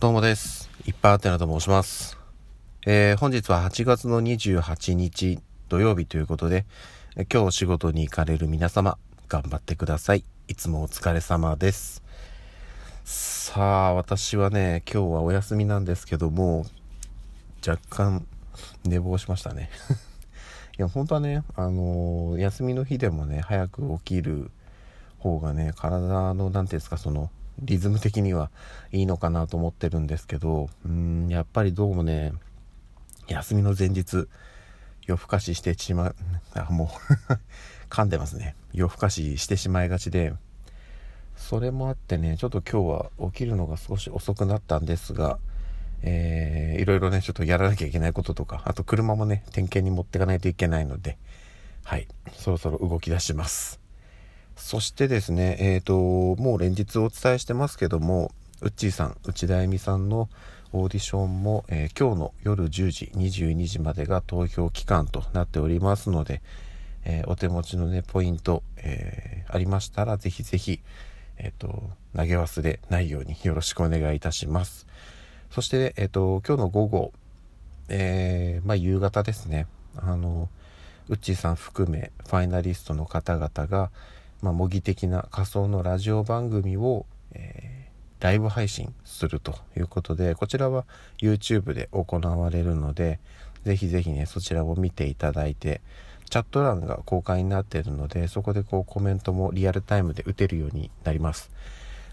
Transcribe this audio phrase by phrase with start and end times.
[0.00, 0.70] どうもです。
[0.86, 2.16] いっぱいあってなと申します。
[2.86, 6.64] えー、本日は8月の28日土曜日ということで、
[7.30, 8.96] 今日お仕事に行かれる皆様、
[9.28, 10.24] 頑張ってください。
[10.48, 12.02] いつもお疲れ様です。
[13.04, 16.64] さあ、私はね、今日はお休みなんですけども、
[17.68, 18.26] 若干
[18.84, 19.68] 寝坊しましたね。
[20.78, 24.50] いや、本当はね、あのー休みの日でもね、早く起きる
[25.18, 27.30] 方がね、体の、なんていうんですか、その、
[27.62, 28.50] リズム的には
[28.92, 32.32] いいのかなと思ってるんですけど、うん、やっぱりどうもね、
[33.28, 34.28] 休みの前日、
[35.06, 36.16] 夜更かししてしまう、
[36.54, 36.90] あ、も
[37.28, 37.32] う
[37.90, 38.54] 噛んでますね。
[38.72, 40.32] 夜更かししてしまいがちで、
[41.36, 45.38] それもあってね、ちょっと今日は起きるのが少し遅くなったんですが、
[46.02, 51.18] えー、いろいろね、ちょっとやらなきゃいけないこととか、あと車もね、点検に持ってかないといけないので、
[51.84, 53.79] はい、そろそろ動き出します。
[54.60, 60.28] そしてですね、えっ、と、もう連日お伝えしてますけども、うっちーさん、内田恵美さんの
[60.72, 66.42] オーディションも、えー今日の夜10時、22時までが投票期間となっておりますので、
[67.04, 70.80] えーお手持ちのね、ポイント、えーありましたら、ぜひぜひ、
[71.38, 74.86] えっ、と、投げ忘れないようによろしくお願いいたします。
[75.50, 77.12] そして、えっ、と、今日の午後、
[77.88, 79.66] えまあ、夕方ですね。
[79.96, 80.48] あの、
[81.08, 83.90] ウッチーさん含め、ファイナリストの方々が、
[84.42, 87.80] まあ、模擬的な仮想のラジオ番組を、えー
[88.20, 90.84] ライブ配信するということで、こちらは
[91.18, 93.18] YouTube で行われるので、
[93.64, 95.80] ぜひぜひね、そちらを見ていただいて、
[96.28, 101.50] チャット欄が公開になっているので、そこでこうコメントもリアルタイムで打てるようになります。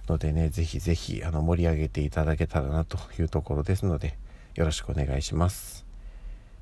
[0.07, 4.17] のでね、ぜひぜひあの盛り上げていただけたらなというところですので、
[4.55, 5.85] よろしくお願いします。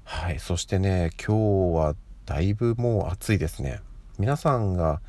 [0.04, 3.80] はい、そしてね、今日はだいぶもう暑いですね。
[4.18, 5.02] 皆さんが、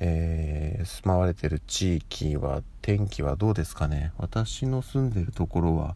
[0.00, 4.12] えー住まわれてる地域は天気はどうですかね？
[4.16, 5.94] 私の住んでるところは、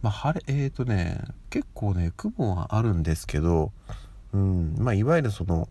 [0.00, 1.20] まあ、晴れえーとね
[1.50, 3.72] 結構ね雲はあるんですけど
[4.32, 5.68] うんまあいわゆるその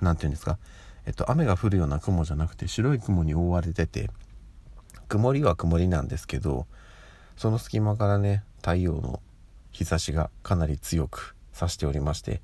[0.00, 0.58] 何て言うんですか？
[1.06, 4.10] えっと雨が降るような雲じゃなくて白い雲に覆われてて
[5.08, 6.66] 曇りは曇りなんですけど
[7.36, 9.20] その隙間からね太陽の
[9.72, 12.40] 日差しがかなり強く差しておりまして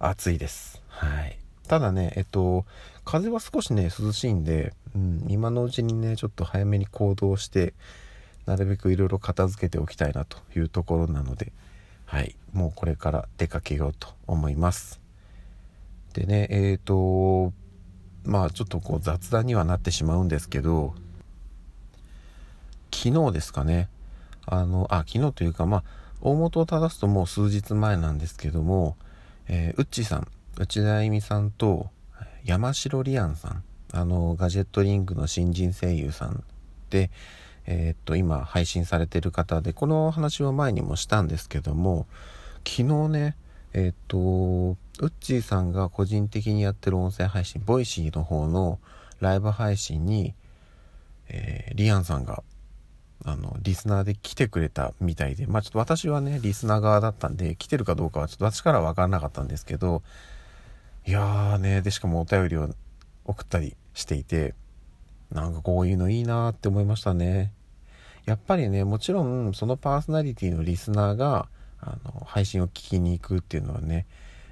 [0.00, 0.82] 暑いです。
[0.88, 1.38] はい。
[1.68, 2.64] ただねえっと
[3.04, 7.74] 風は少しね涼しいんで、うん、今のうちにねちょっと早めに行動して
[8.46, 11.52] なるべくいろいろ片付けておきたいなというところなので
[12.06, 15.00] はいもうこれから出かけようと思います。
[16.14, 17.52] でねえっ、と
[18.24, 20.94] まあちょっとこう雑談にはなってしまうんですけど
[22.92, 23.88] 昨日ですかね
[24.46, 25.84] あのあ昨日というかまあ
[26.20, 28.96] 大元を正すともう数日前なんですけども、
[29.46, 30.28] えー、うっちーさん
[30.58, 31.88] 内田恵美さんと
[32.44, 33.64] 山城リアンさん。
[33.92, 36.44] あのガジェットリングの新人声優さん
[36.90, 37.10] で
[37.64, 42.06] えーっと今配信されてる方でこの話は前にもしたんですけども
[42.66, 43.36] 昨日ね
[43.72, 48.78] えーっとウッチーさんが個人的にやってる音声配信ボイシーの方の
[49.20, 50.34] ライブ配信に、
[51.28, 52.42] えーリアンさんが
[53.24, 60.02] あのリスナーで来てくれたみたいでまあちょっと私はねリスナー側だったんで来てるかどうかはちょっと私からは分からなかったんですけど
[61.08, 62.68] いやーねでしかもお便りを
[63.24, 64.52] 送ったりしていて
[65.32, 67.50] なんかこういうのいいなーって思いましたね。
[68.26, 71.48] やっぱりねもちろんそのパーソナリティのリスナーが
[71.80, 74.04] あの配信を聞きに行くっていうのはね、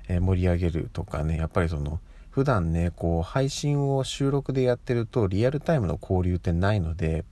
[0.09, 2.01] えー盛り上げるとかねやっぱりその
[2.31, 7.27] 普段ねこう配信を収録でやってるとリアルタイムの交流ってないので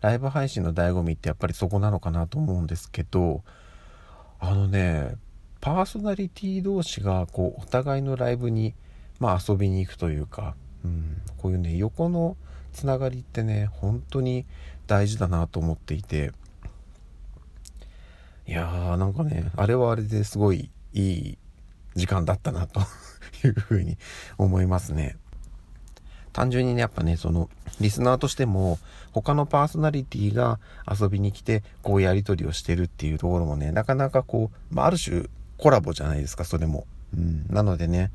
[0.00, 3.44] ライブ配信の醍醐味ってやっぱりそこなのかなと思うんですけど
[4.40, 5.14] あのね
[5.68, 8.72] パーソナリティ同士がこうお互いのライブに、
[9.20, 12.38] まあ、遊びに行くというか、うん、こういうね横の
[12.72, 14.46] つながりってね本当に
[14.86, 16.32] 大事だなと思っていて
[18.46, 21.38] いやーなんかねあれはあれですごいいい
[21.96, 22.80] 時間だったなと
[23.44, 23.98] いうふうに
[24.38, 25.18] 思いますね。
[26.32, 28.78] 単純にねやっぱねそのリスナーとしても
[29.12, 35.28] 他のパーソナリティが遊びに来てこうやり取りをしてるっていうところもねなかなかこう、まあ、ある種
[35.58, 38.10] コラボじゃないですかそれも、うん、なのでね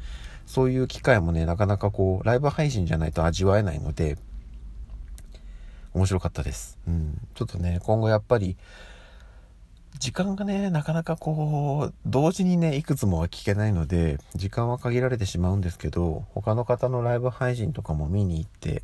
[0.46, 4.18] そういう機会もねなかなかこうライブ配信じゃないと味わえないので
[5.94, 8.58] 面白かったです、うん、ちょっとね今後やっぱり
[10.00, 18.82] 時間がねなかなかこう同時にねいくつもは聞けないので時間は限られてしまうんですけど他の方のライブ配信とかも見に行って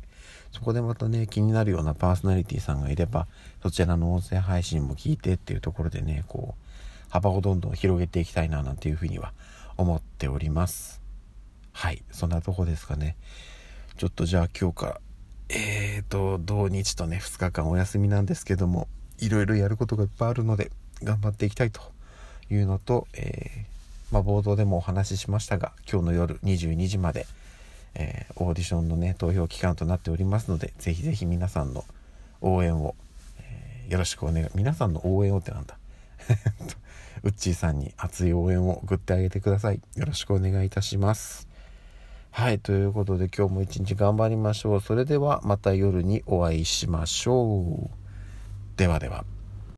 [0.52, 3.26] そこでまたね気になるようなパーソナリティさんがいれば
[3.62, 6.69] そちらの音声配信も聞いてっていうところでねこう
[7.10, 9.32] 幅をどんどん広げていきたいななんていうふうには
[9.76, 11.00] 思っております。
[11.72, 12.02] はい。
[12.10, 13.16] そんなとこですかね。
[13.96, 15.00] ちょっとじゃあ今日から
[15.50, 20.70] えーと土日とね2日間お休みなんですけどもいろいろやることがいっぱいあるので
[21.02, 21.80] 頑張っていきたいと
[22.50, 27.26] いうのと、えー、まあ、冒頭でもお話ししましたが今日の夜22時まで、
[27.94, 31.84] えー、オーディションのね投票期間となっておりますのでぜひぜひ皆さんの
[32.40, 32.94] 応援を、
[33.40, 35.79] えー、よろしくお願い皆さんの応援をってなんだ？
[37.22, 39.80] ウッチーさんに熱い応援を送ってあげてください。
[39.96, 41.48] よろしくお願いいたします。
[42.32, 44.80] はいということで今日も一日頑張りましょう。
[44.80, 47.90] それではまた夜にお会いしましょう。
[48.76, 49.24] ではでは。